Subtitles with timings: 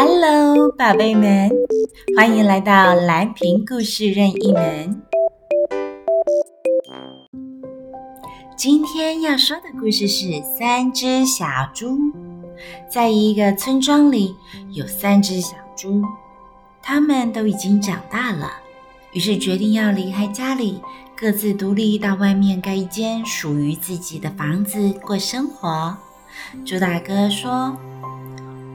[0.00, 1.50] Hello，宝贝们，
[2.16, 5.02] 欢迎来到蓝瓶故事任意门。
[8.56, 11.44] 今天要说的故事是三只小
[11.74, 11.98] 猪。
[12.88, 14.36] 在一个村庄里，
[14.70, 16.00] 有三只小猪，
[16.80, 18.52] 它们都已经长大了，
[19.12, 20.80] 于是决定要离开家里，
[21.16, 25.96] 各自独立到外面盖一间属于自己的房子过生活。
[26.64, 27.76] 猪大哥说：“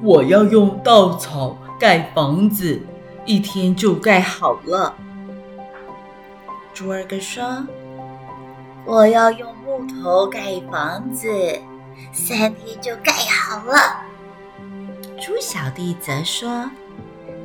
[0.03, 2.79] 我要用稻草盖房子，
[3.25, 4.93] 一天就盖好了。”
[6.73, 7.65] 猪二哥说
[8.85, 11.27] ：“我要用木头盖房子，
[12.11, 14.01] 三天就盖好了。”
[15.19, 16.69] 猪小弟则说：“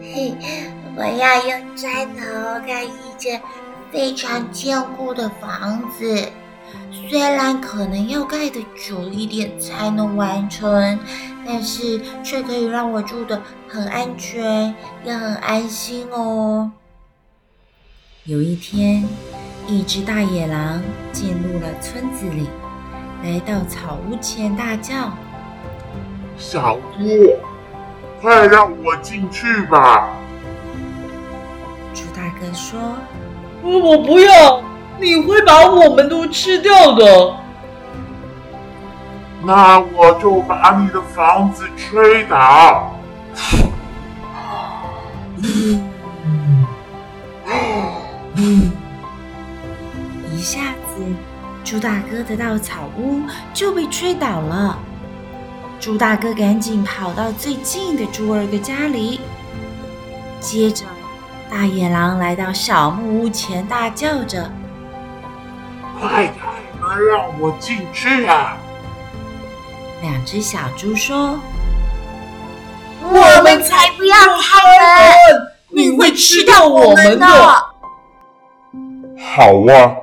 [0.03, 0.35] 嘿，
[0.97, 3.41] 我要用砖头盖一间。”
[3.91, 6.31] 非常坚固的房子，
[7.09, 10.99] 虽然可能要盖的久一点才能完成，
[11.47, 16.71] 但是却可以让我住的很安全，也很安心哦。
[18.25, 19.05] 有一天，
[19.67, 22.49] 一只大野狼进入了村子里，
[23.23, 25.13] 来到草屋前大叫
[26.37, 27.35] ：“小猪，
[28.21, 30.11] 快让我进去吧！”
[31.95, 32.79] 猪大哥说。
[33.61, 34.63] 我不要，
[35.01, 37.35] 你会把我们都吃掉的。
[39.43, 42.93] 那我就把你的房子吹倒。
[50.33, 50.61] 一下
[50.95, 51.03] 子，
[51.65, 53.21] 猪大哥的稻草屋
[53.55, 54.79] 就被吹倒了。
[55.79, 59.21] 猪大哥赶紧跑到最近的猪二哥家里，
[60.41, 60.85] 接着。
[61.51, 64.51] 大野狼来到小木屋前，大叫着
[66.01, 66.33] ：“快开
[66.81, 68.57] 门，让我进去啊！”
[70.03, 71.39] 两只小猪说
[73.03, 74.59] ：“我们才不要开
[75.33, 77.27] 门，你会吃掉我们的。”
[79.37, 79.97] 好啊，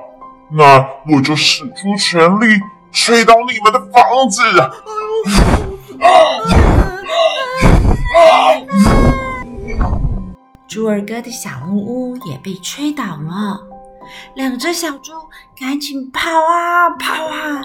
[0.50, 2.60] 那我就使出全力
[2.92, 4.42] 吹倒你们的房子。
[10.68, 13.60] 猪二哥的小木屋也被吹倒了，
[14.34, 15.12] 两只小猪
[15.58, 17.62] 赶紧跑啊跑啊，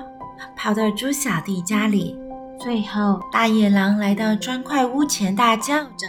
[0.55, 2.17] 跑到猪小弟家里。
[2.59, 6.07] 最后，大野狼来到砖块屋前，大叫着：“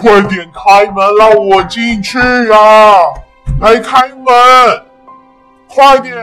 [0.00, 3.04] 快点开门，让我进去呀！
[3.60, 4.24] 来开门，
[5.68, 6.16] 快点！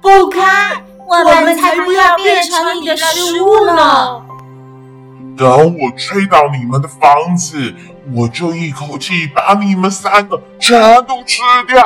[0.00, 4.22] 不开，我们才不要变成你的食物呢！”
[5.38, 7.72] 等我吹倒你们的房子，
[8.14, 11.82] 我就一口气把你们三个全都吃掉。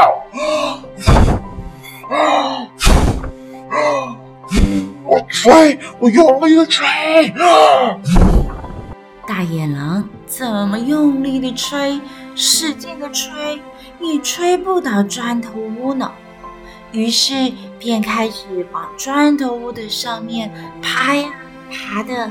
[5.05, 6.85] 我吹，我用力的吹。
[9.27, 12.01] 大野狼怎么用力的吹，
[12.35, 13.63] 使劲的吹，
[14.01, 16.11] 也吹不倒砖头屋呢。
[16.93, 20.53] 于是便开始往砖头屋的上面
[20.83, 21.31] 爬呀
[21.71, 22.31] 爬的。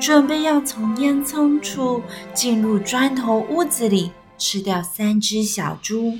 [0.00, 2.02] 准备要从烟囱处
[2.34, 4.10] 进入砖头屋子里
[4.44, 6.18] 吃掉三只小猪。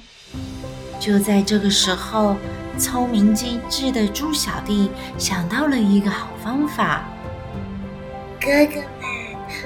[0.99, 2.37] 就在这个时候，
[2.79, 7.05] 聪明机智的猪小弟想到了一个好方法。
[8.41, 9.61] 哥哥们，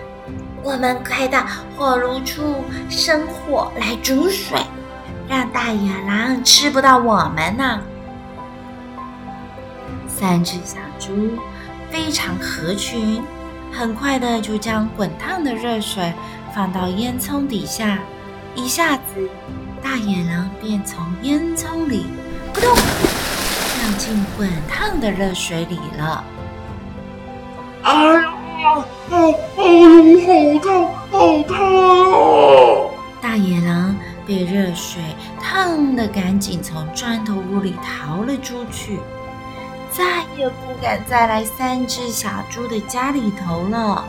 [0.64, 2.56] 我们快到火炉处
[2.91, 4.58] 生火来煮水，
[5.28, 7.80] 让大野狼吃不到我们呢。
[10.08, 11.38] 三只小猪
[11.92, 13.22] 非常合群。
[13.70, 16.12] 很快的，就将滚烫的热水
[16.52, 18.00] 放到烟囱底下，
[18.58, 19.30] 一下子，
[19.80, 22.06] 大野狼便从烟囱里
[22.52, 26.24] 扑通跳进滚烫的热水里了。
[27.84, 28.34] 哎呀，
[29.08, 32.91] 好，哎呦，好烫，好烫啊！
[33.22, 33.94] 大野狼
[34.26, 35.00] 被热水
[35.41, 38.98] 烫得赶紧从砖头屋里逃了出去。
[39.92, 44.04] 再也不敢再来三只小猪的家里头了。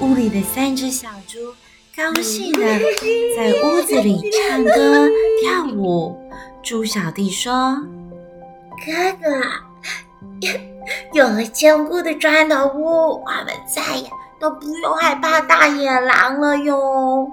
[0.00, 1.38] 屋里的三只小猪
[1.94, 2.60] 高兴的
[3.36, 5.10] 在屋子里唱歌
[5.42, 6.18] 跳舞。
[6.62, 7.76] 猪小弟说
[8.86, 10.48] ：“哥哥，
[11.12, 14.08] 有了坚固的砖头屋，我们再也
[14.40, 17.30] 都不用害怕大野狼了哟。”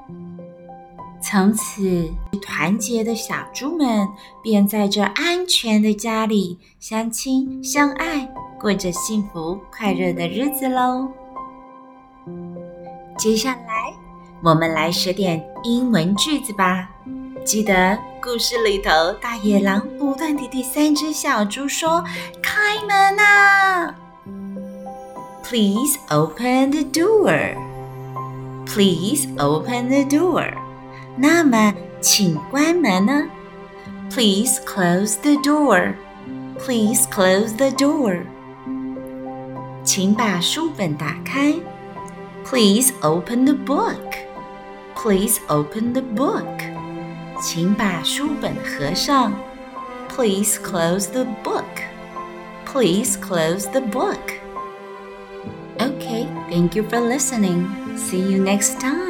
[1.24, 2.10] 从此，
[2.42, 4.06] 团结的小猪们
[4.44, 8.30] 便在这安全的家里相亲相爱，
[8.60, 11.08] 过着幸福快乐的日子喽。
[13.18, 13.94] 接下来，
[14.42, 16.90] 我们来学点英文句子吧。
[17.46, 18.90] 记得故事里头，
[19.22, 22.04] 大野狼不断地对三只小猪说
[22.42, 23.96] ：“开门啊
[25.44, 27.56] Please open the door.
[28.66, 30.54] Please open the door.
[31.18, 33.24] 那么，请关门呢
[34.12, 35.96] ？Please close the door.
[36.60, 38.22] Please close the door.
[39.84, 41.56] 请把书本打开。
[42.46, 43.96] Please open the book.
[44.99, 46.47] Please open the book.
[47.41, 49.33] 请把书本合上。
[50.09, 51.65] Please close the book.
[52.65, 54.41] Please close the book.
[55.79, 57.67] Okay, thank you for listening.
[57.97, 59.08] See you next time.